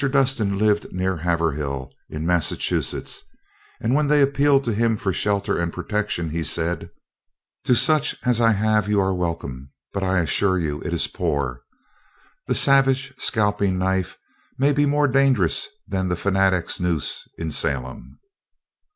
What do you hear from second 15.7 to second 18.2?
than the fanatic's noose in Salem."